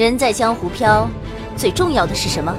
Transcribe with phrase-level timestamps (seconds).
[0.00, 1.06] 人在江湖飘，
[1.58, 2.56] 最重要的是什么？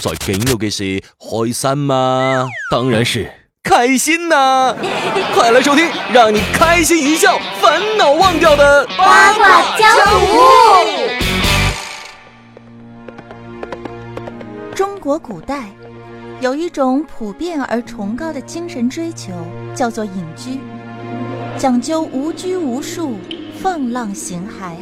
[0.00, 2.48] 最重要的是开心吗？
[2.70, 3.30] 当然是
[3.62, 4.74] 开心呐！
[5.36, 10.38] 快来收听，让你开心一笑，烦恼忘掉的八卦江湖。
[14.74, 15.64] 中国古代
[16.40, 19.34] 有一种普遍而崇高的精神追求，
[19.74, 20.60] 叫做隐居，
[21.58, 23.18] 讲究无拘无束、
[23.62, 24.76] 放浪形骸。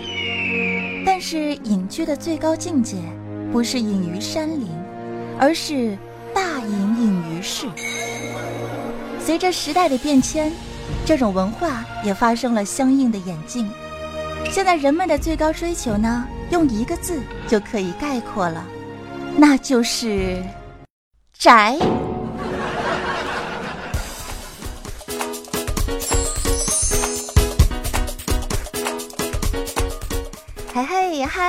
[1.19, 2.97] 但是隐居的最高境界，
[3.51, 4.69] 不是隐于山林，
[5.37, 5.99] 而是
[6.33, 7.67] 大隐隐于市。
[9.19, 10.53] 随着时代的变迁，
[11.05, 13.69] 这种文化也发生了相应的演进。
[14.49, 18.65] 现在人们的最高追求呢，用一个字就可以概括了。
[19.37, 20.41] 那就是
[21.37, 21.77] 宅。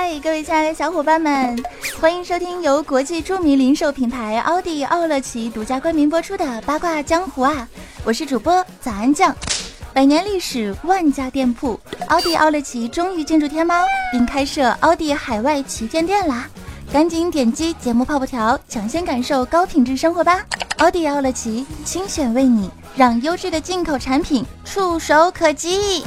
[0.02, 0.18] 嗨！
[0.20, 1.62] 各位亲爱的小伙伴们，
[2.00, 7.68] 欢迎收听由国际著名零售品牌奥迪奥乐奇独家冠名播出的《八卦江湖》啊！
[8.02, 9.36] 我是主播早安酱。
[9.92, 16.48] 百年历史，万家店铺，奥迪奥乐奇终于进驻天猫，并开设奥迪海外旗舰店啦！
[16.90, 20.40] 赶紧点击节目泡泡条，抢先感受高品质生活吧！
[20.78, 26.02] 奥迪奥乐奇精选为你，让优质的进口产品触手可及。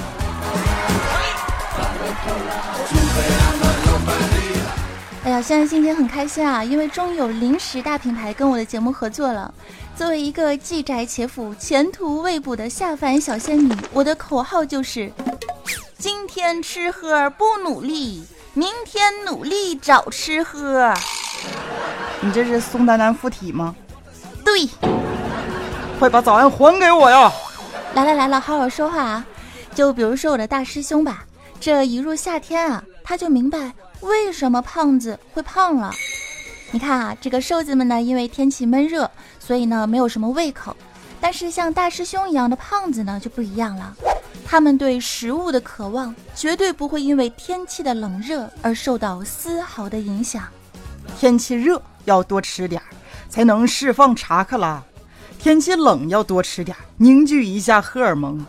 [5.25, 9.53] 哎呀，现在心情很开心啊，因为终于有零食大品牌跟我的节目合作了。
[9.95, 15.09] 作为一个既宅且腐、前途未卜的下凡小仙女，我的口号就是：
[15.97, 18.25] 今天吃喝不努力。
[18.53, 20.93] 明天努力找吃喝。
[22.19, 23.73] 你这是宋丹丹附体吗？
[24.43, 24.67] 对，
[25.97, 27.31] 快把早安还给我呀！
[27.95, 29.25] 来了来了，好好说话啊！
[29.73, 31.23] 就比如说我的大师兄吧，
[31.61, 33.71] 这一入夏天啊，他就明白
[34.03, 35.91] 为什么胖子会胖了。
[36.71, 40.75] 你看啊，这个瘦子们呢，因为天气闷热，所以呢没有什么胃口。
[41.21, 43.95] 但是像大师兄一样的胖子呢，就不一样了。
[44.45, 50.43] 他们对食物的渴望绝对不会因为天气的冷热而受到丝毫的影响。
[51.17, 52.85] 天气热要多吃点儿，
[53.29, 54.81] 才能释放查克拉；
[55.39, 58.45] 天气冷要多吃点儿，凝聚一下荷尔蒙。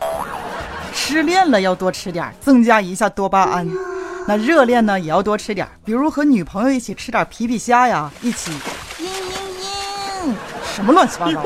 [0.93, 3.69] 失恋了要多吃点儿，增加一下多巴胺。
[4.27, 8.51] 那热恋呢也要多吃点儿，比如和女朋友一起吃点皮皮虾呀，一起。
[8.97, 10.33] 嘤嘤嘤，
[10.75, 11.43] 什么乱七八糟？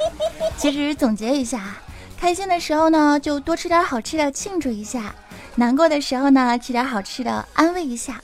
[0.58, 1.60] 其实总结一下。
[2.20, 5.00] 开心的时候呢，就多吃点好吃的庆祝一下；
[5.54, 8.14] 难过的时候呢，吃点好吃的安慰一下；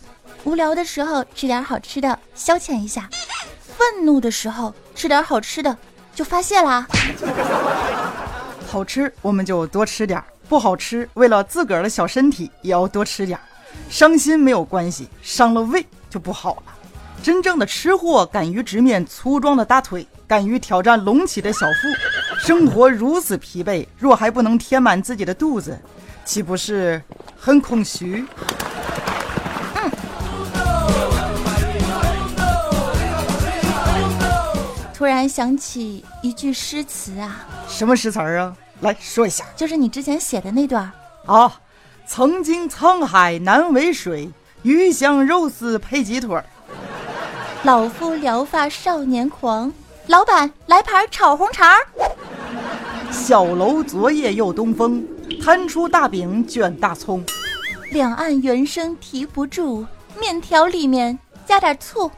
[0.44, 3.02] 无聊的时候吃点好吃的消遣一下；
[3.62, 5.74] 愤怒的时候吃点好吃的
[6.14, 6.86] 就发泄啦。
[8.68, 13.38] 好吃我们就多吃点，不好吃为了自个儿的小身体也要多吃点。
[13.88, 16.62] 伤心没有关系，伤了胃就不好了。
[17.22, 21.88] 真正的吃货敢于直面粗壮的大腿，敢于挑战隆起的小腹。
[22.38, 25.78] 生活如此疲惫，若还不能填满自己的肚子，
[26.24, 27.00] 岂不是
[27.38, 28.26] 很空虚？
[29.74, 29.90] 嗯。
[34.92, 38.54] 突然想起一句诗词啊，什么诗词儿啊？
[38.80, 40.90] 来说一下，就是你之前写的那段
[41.24, 41.60] 啊。
[42.16, 44.30] 曾经沧海难为水，
[44.62, 46.44] 鱼香肉丝配鸡腿儿。
[47.64, 49.72] 老夫聊发少年狂，
[50.06, 51.68] 老板来盘炒红肠。
[53.10, 55.04] 小楼昨夜又东风，
[55.42, 57.20] 摊出大饼卷大葱。
[57.90, 59.84] 两岸猿声啼不住，
[60.16, 62.08] 面条里面加点醋。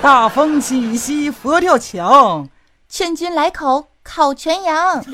[0.00, 2.48] 大风起兮佛跳墙，
[2.88, 5.04] 劝君来口烤全羊。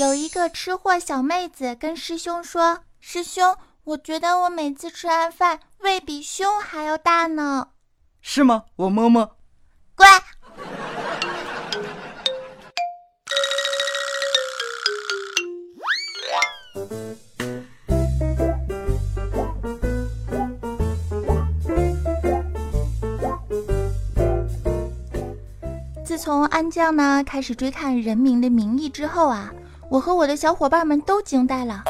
[0.00, 3.56] 有一个吃货小妹子跟师兄说：“师兄。”
[3.86, 7.68] 我觉得我每次吃完饭胃比胸还要大呢，
[8.20, 8.64] 是吗？
[8.74, 9.36] 我摸摸，
[9.94, 10.08] 乖。
[26.26, 29.54] 从安酱呢开始追看《人民的名义》之后啊，
[29.88, 31.84] 我和我的小伙伴们都惊呆了。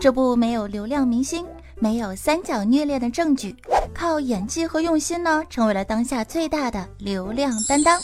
[0.00, 1.44] 这部没有流量明星、
[1.74, 3.54] 没有三角虐恋的证据，
[3.92, 8.00] 靠演技和用心呢，成为了当下最大的流量担当。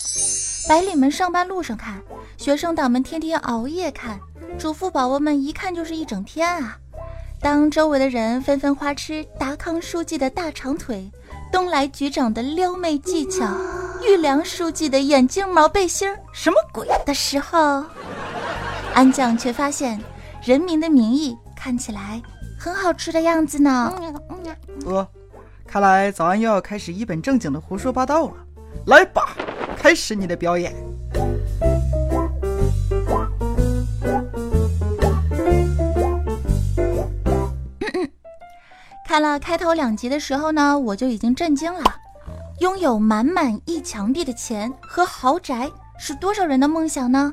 [0.68, 1.98] 白领们上班路上看，
[2.36, 4.20] 学生党们天天熬夜看，
[4.58, 6.76] 主妇宝宝们一看就是一整天啊。
[7.40, 11.10] 当周围的人纷纷花痴达康书记的大长腿，
[11.50, 13.46] 东来局长的撩妹技巧，
[14.02, 16.86] 玉良书记的眼镜毛背心儿什么鬼？
[17.06, 17.84] 的时候，
[18.94, 19.98] 安酱却发现
[20.42, 22.20] 《人民的名义》看起来
[22.58, 23.94] 很好吃的样子呢。
[24.86, 25.06] 呃，
[25.66, 28.34] 看来早安又要开始一本正经的胡说八道了。
[28.86, 29.36] 来吧，
[29.76, 30.74] 开始你的表演。
[39.06, 41.82] 看了开头两集的时候呢，我就已经震惊了。
[42.60, 47.32] 拥有满满一墙壁的钱和豪宅是多少人的梦想呢？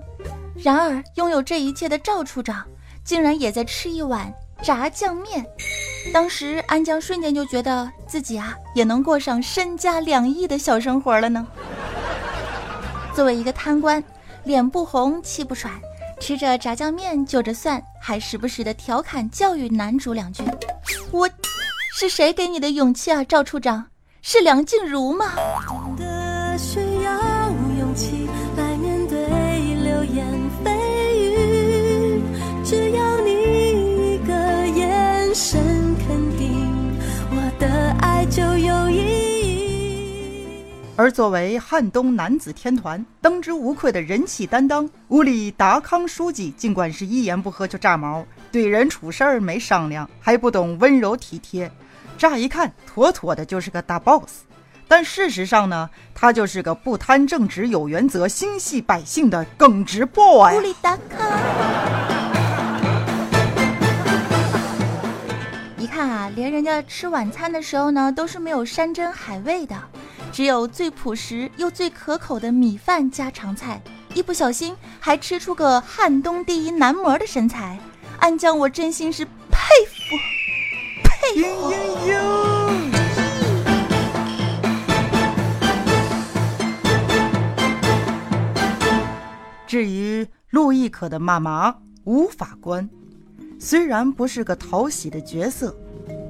[0.55, 2.65] 然而，拥有这一切的赵处长
[3.03, 4.33] 竟然也在吃一碗
[4.63, 5.45] 炸酱面。
[6.13, 11.45] 当时安江瞬间就觉得自己啊也能过上身家两亿的小生活了呢。
[13.13, 14.01] 作为一个贪官，
[14.45, 15.73] 脸不红气不喘，
[16.21, 20.41] 吃着炸酱面就着蒜，还时不时的调侃教育男主两句。
[21.11, 21.29] 我，
[21.93, 23.87] 是谁给你的勇气啊，赵处长？
[24.29, 25.35] 是梁静茹吗？
[26.57, 28.27] 需要勇气
[28.57, 29.17] 来面对
[29.81, 30.27] 流言
[30.65, 30.69] 蜚
[31.15, 32.21] 语，
[32.61, 34.33] 只要你一个
[34.67, 35.61] 眼神
[36.05, 36.93] 肯定，
[37.31, 40.61] 我的爱就有意义。
[40.97, 51.71] 而作为汉东男子天团当之无愧的人气担当，屋里达康书记尽管是一言不合就炸毛，对人处事儿没商量，还不懂温柔体贴。
[52.17, 54.41] 乍一看，妥妥的就是个大 boss，
[54.87, 60.57] 但事实上呢，他就是个不贪正直、有原则、心系百姓的耿直 boy。
[60.57, 61.29] 屋里达康，
[65.77, 69.75] 一看啊，连人家吃晚餐的时候呢，都是没有山珍海味的，
[70.31, 73.79] 只有最朴实又最可口的米饭家常菜，
[74.15, 77.77] 一不小心还吃出个汉东第一男模的身材，
[78.19, 80.17] 安江我真心是佩服。
[81.35, 81.73] 嘤嘤
[82.07, 82.91] 嘤！
[89.67, 91.75] 至于陆亦可的妈妈
[92.05, 92.89] 吴法官，
[93.59, 95.75] 虽然不是个讨喜的角色，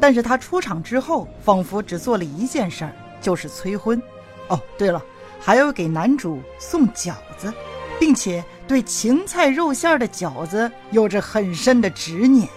[0.01, 2.91] 但是他出场之后，仿佛只做了一件事儿，
[3.21, 4.01] 就是催婚。
[4.47, 4.99] 哦，对了，
[5.39, 7.53] 还要给男主送饺子，
[7.99, 12.49] 并且对芹菜肉馅的饺子有着很深的执念。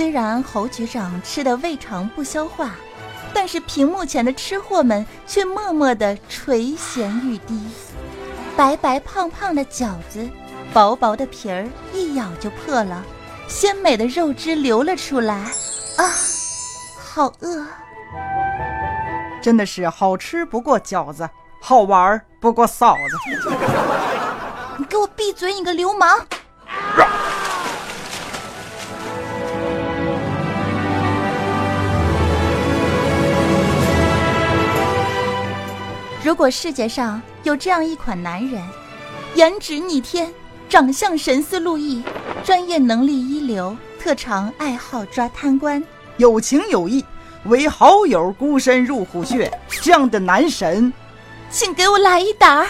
[0.00, 2.70] 虽然侯局长吃的胃肠不消化，
[3.34, 7.60] 但是屏幕前的吃货们却默默的垂涎欲滴。
[8.56, 10.26] 白白胖胖的饺子，
[10.72, 13.04] 薄薄的皮儿一咬就破了，
[13.46, 15.34] 鲜美的肉汁流了出来。
[15.98, 16.08] 啊，
[16.98, 17.66] 好饿！
[19.42, 21.28] 真的是好吃不过饺子，
[21.60, 23.50] 好玩不过嫂子。
[24.78, 26.26] 你给我闭嘴，你个流氓！
[36.22, 38.62] 如果世界上有这样一款男人，
[39.36, 40.30] 颜值逆天，
[40.68, 42.02] 长相神似陆毅，
[42.44, 45.82] 专业能力一流，特长爱好抓贪官，
[46.18, 47.02] 有情有义，
[47.44, 50.92] 为好友孤身入虎穴，这样的男神，
[51.48, 52.66] 请给我来一打。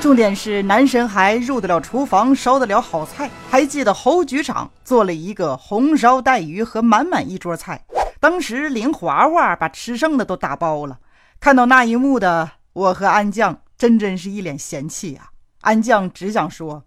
[0.00, 3.28] 重点是男神还入得了厨房，烧得了好菜。
[3.50, 7.82] 还记得侯局长做了一个红烧带鱼和满满一桌菜，
[8.20, 10.96] 当时林华华把吃剩的都打包了。
[11.40, 15.30] 看到那一幕的我和安酱，真真是一脸嫌弃啊！
[15.60, 16.84] 安酱只想说：“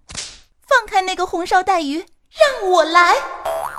[0.68, 3.16] 放开那个红烧带鱼，让我来。”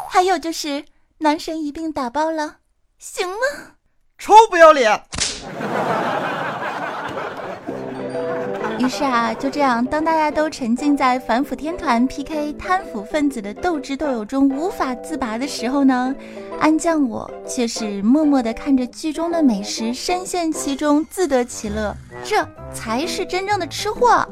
[0.09, 0.85] 还有就是
[1.19, 2.57] 男神一并打包了，
[2.99, 3.77] 行吗？
[4.19, 5.05] 臭不要脸！
[8.83, 16.13] 于是啊，就这样，当大家都沉浸在反腐天团 PK 贪腐分子的斗智斗勇中无法自拔的时候呢，
[16.59, 21.97] 安酱我却是默默地看着剧中的美食，深陷其中，自得其乐。
[22.25, 24.27] 这才是真正的吃货。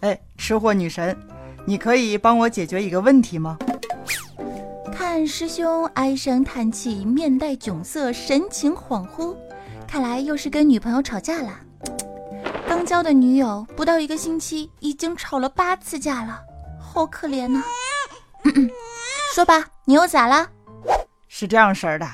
[0.00, 1.16] 哎，吃货女神。
[1.68, 3.58] 你可以帮我解决一个问题吗？
[4.92, 9.34] 看师兄唉声叹气，面带窘色，神情恍惚，
[9.86, 11.58] 看来又是跟女朋友吵架了。
[12.68, 16.40] 刚交的女友不到一个星期，已经吵了八次架了，
[16.80, 17.62] 好可怜呐！
[19.34, 20.48] 说吧，你又咋了？
[21.26, 22.08] 是这样式儿的，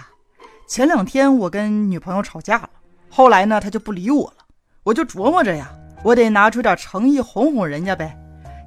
[0.66, 2.70] 前两天我跟女朋友吵架了，
[3.10, 4.44] 后来呢，她就不理我了，
[4.82, 5.70] 我就琢磨着呀，
[6.02, 8.18] 我得拿出点诚意哄哄人家呗。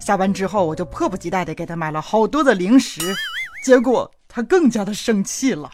[0.06, 3.16] 下班之后，我就迫不及待地给他买了好多的零食，
[3.64, 5.68] 结果他更加的生气了。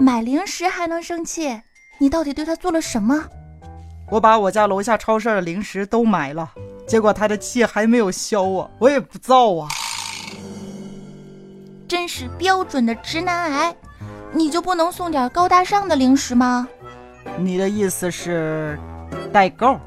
[0.00, 1.60] 买零食还能生气？
[1.98, 3.22] 你到底对他做了什么？
[4.10, 6.52] 我把我家楼下超市的零食都买了，
[6.86, 9.68] 结果他的气还没有消啊，我也不造啊。
[11.86, 13.76] 真是标准的直男癌，
[14.32, 16.66] 你就不能送点高大上的零食吗？
[17.36, 18.80] 你的意思是
[19.30, 19.78] 代购？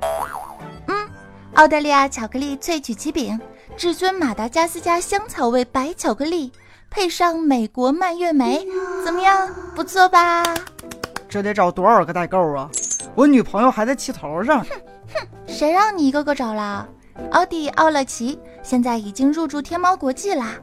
[1.56, 3.40] 嗯，澳大利亚巧克力萃取奇饼，
[3.76, 6.52] 至尊马达加斯加香草味白巧克力，
[6.90, 8.66] 配上美国蔓越莓，
[9.04, 9.50] 怎么样？
[9.74, 10.44] 不错吧？
[11.30, 12.70] 这得找多少个代购啊？
[13.16, 14.60] 我女朋友还在气头上。
[14.64, 14.70] 哼
[15.14, 16.88] 哼，谁让你一个个找了？
[17.32, 20.56] 奥迪奥乐奇现在已经入驻天猫国际啦，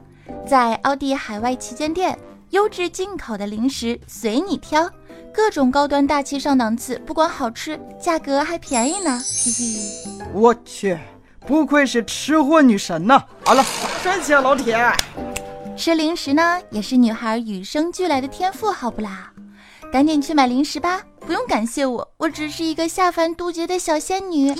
[0.47, 2.17] 在奥迪海外旗舰店，
[2.51, 4.87] 优质进口的零食随你挑，
[5.33, 9.19] 各种高端大气上档次，不光好吃，价格还便宜呢。
[9.19, 10.97] 嘿嘿，我去，
[11.47, 13.21] 不愧是吃货女神呐！
[13.43, 13.65] 好了，
[14.03, 14.77] 赚钱老铁。
[15.75, 19.31] 吃零食呢，也是女孩与生俱来的天赋，好不啦？
[19.91, 24.51] 赶紧去买零食吧，不用感谢我，我只是一个下凡渡劫的小仙女。
[24.51, 24.55] 嘤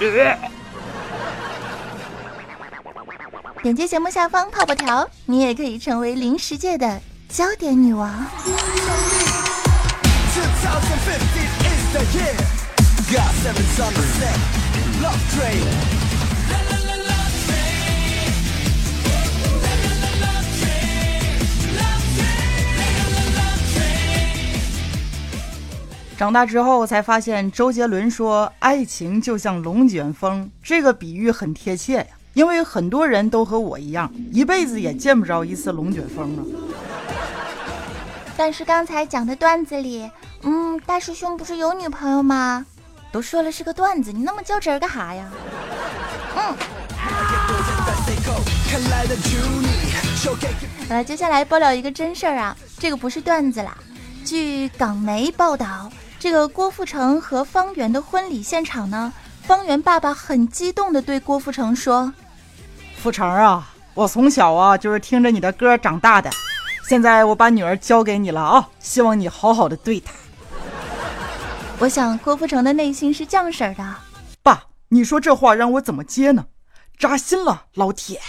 [0.00, 0.36] 嘤！
[3.62, 8.08] 点击节目下方泡泡条，你也可以成为零食界的焦点女王。
[26.18, 36.42] 长大之后才发现，周杰伦说“爱情就像龙卷风”这个比喻很贴切呀，因为很多人都和我一样，一辈子也见不着一次龙卷风啊。
[38.36, 40.10] 但是刚才讲的段子里，
[40.42, 42.64] 嗯，大师兄不是有女朋友吗？
[43.10, 45.26] 都说了是个段子，你那么较真干哈呀？
[46.36, 46.56] 嗯。
[50.88, 53.76] 好了，接下来爆料一个真事儿啊，这个不是段子啦。
[54.24, 55.90] 据港媒报道。
[56.20, 59.12] 这个郭富城和方圆的婚礼现场呢，
[59.44, 62.12] 方圆爸爸很激动地对郭富城说
[63.00, 66.28] ：“富城啊，我从小啊就是听着你的歌长大的，
[66.88, 70.12] 现在我把女儿交给你了啊，希望你好好的对她。”
[71.80, 73.94] 我想郭富城的内心是这样式儿的
[74.42, 76.46] ：“爸，你说这话让我怎么接呢？
[76.98, 78.20] 扎心了，老铁。”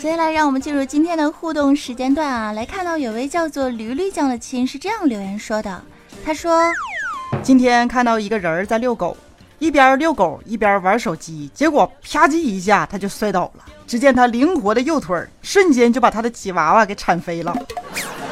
[0.00, 2.52] 接下来，让我们进入今天的互动时间段啊！
[2.52, 5.82] 来看到有位叫做驴驴酱的亲是这样留言说的
[6.24, 6.58] ：“他说，
[7.42, 9.14] 今天看到一个人在遛狗，
[9.58, 13.64] 一边遛狗一边玩手机，结果啪叽一下他就摔倒了。
[13.86, 17.54] 只见他灵活的右腿瞬间就把他的吉娃娃给铲飞了。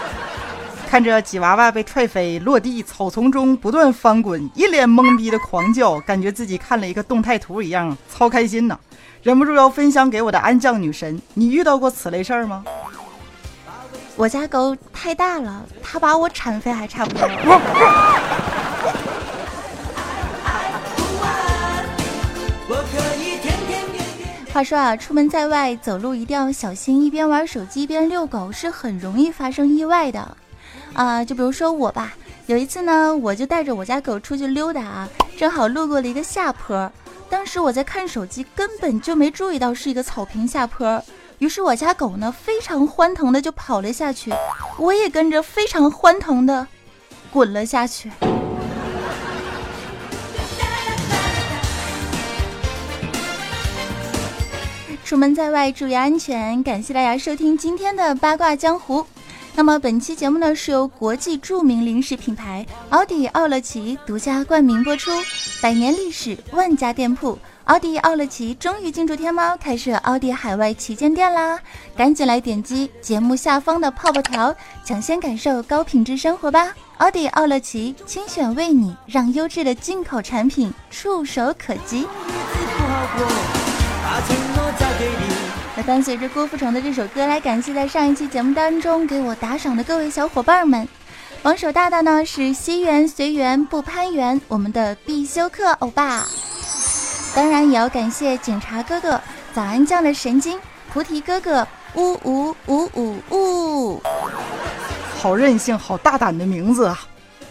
[0.88, 8.78] 看着吉娃娃被踹飞落地，草丛中不断翻滚，一脸懵逼的狂叫，感觉自己看了一个动态图一样，超开心呢！”
[9.28, 12.64] 忍不住要分享给我的安酱女神，你遇到过此类事儿吗？
[14.16, 17.28] 我家狗太大了，它把我铲飞还差不多。
[24.50, 30.36] 话说啊，出门在外走路一定要小心，一边玩手机一边遛狗是很容易发生意外的。
[30.94, 32.14] 啊，就比如说我吧，
[32.48, 36.90] 有一次呢，我就带着我家狗出去溜达啊，正好路过了一个下坡。
[37.28, 41.04] 当时我在看手机，根本就没注意到是一个草坪下坡，
[41.40, 44.32] 于是我家狗呢非常欢腾的就跑了下去，
[44.78, 46.66] 我也跟着非常欢腾的
[47.30, 48.10] 滚了下去。
[55.04, 59.04] 出门在外注意安全，感谢大家收听今天的八卦江湖。
[59.58, 65.10] 那么本期节目呢是由国际著名零食品牌奥迪奥乐奇独家冠名播出，
[65.60, 71.58] 百年历史，万家店铺，奥迪奥乐奇终于进驻天猫，开设奥迪海外旗舰店啦！
[71.96, 76.72] 赶紧来点击节目下方的泡泡条，抢先感受高品质生活吧！
[76.98, 82.06] 奥迪奥乐奇精选为你，让优质的进口产品触手可及。
[85.78, 90.88] 那伴随着郭富城的这首歌来感谢在上一期节目当中给我打赏的各位小伙伴们。
[91.40, 96.26] 榜首大大呢是西园随缘不攀缘，我们的必修课欧巴。
[97.32, 99.20] 当然也要感谢警察哥哥、
[99.54, 100.58] 早安酱的神经、
[100.92, 104.02] 菩提哥哥、呜呜呜呜呜，
[105.16, 106.98] 好任性、好大胆的名字啊！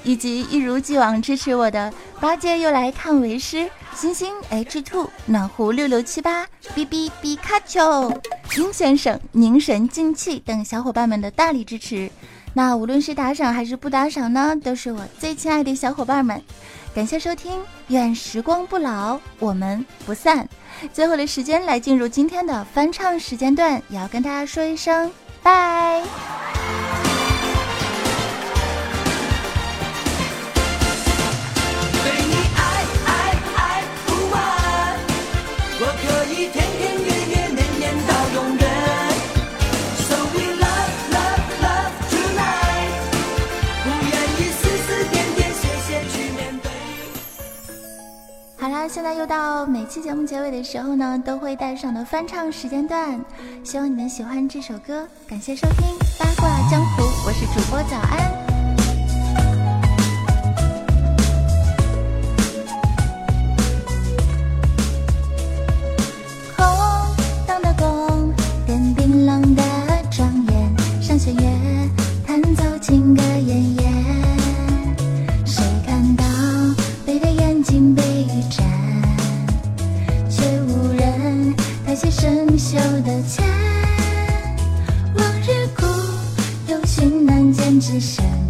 [0.07, 8.09] 以及一如既往支持我的八戒又来看为师，星星 H two 暖壶六六七八 B B 比卡丘
[8.49, 12.09] 金先生凝神静气等小伙伴们的大力支持。
[12.53, 16.41] 那无论是打赏还是不打赏呢，都是我最亲爱的小伙伴们。
[16.95, 20.47] 感谢收听，愿时光不老，我们不散。
[20.93, 25.11] 最后的时间来进入今天的翻唱时间段，也要跟大家说一声
[25.43, 26.01] 拜。
[48.89, 53.19] 现在又到每期节目结尾的时候呢，都会带上的翻唱时间段，
[53.63, 55.05] 希望你们喜欢这首歌。
[55.27, 55.87] 感谢收听
[56.19, 58.46] 《八卦江湖》，我是主播早安。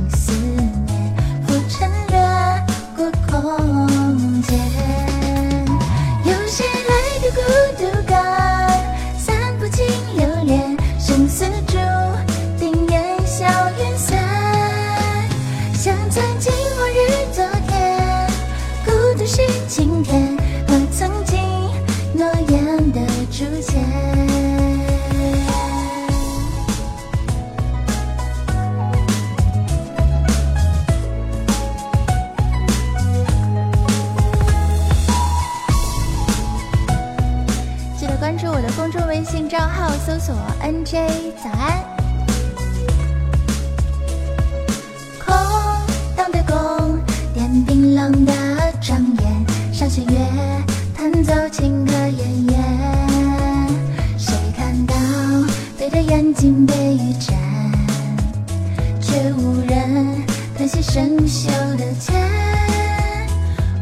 [0.10, 0.57] 思
[39.48, 41.08] 账号，搜索 NJ
[41.42, 41.82] 早安。
[45.26, 45.34] 空
[46.18, 47.00] 荡的宫
[47.34, 48.34] 殿，冰冷的
[48.82, 50.18] 庄严，上弦月，
[50.94, 52.56] 弹奏情歌奄奄。
[54.18, 54.94] 谁看到
[55.80, 57.38] 北的眼睛被雨沾，
[59.00, 60.26] 却无人
[60.58, 62.14] 叹息生锈的剑。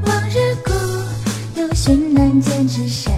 [0.05, 3.11] 往日故，有寻难见，只剩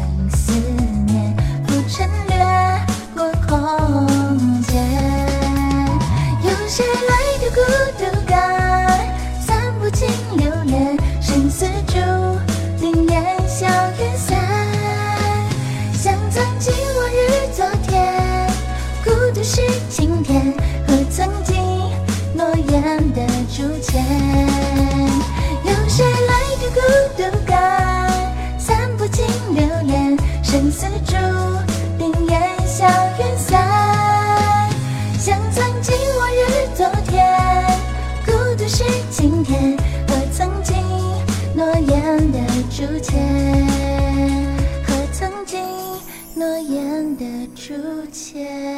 [48.37, 48.76] 天。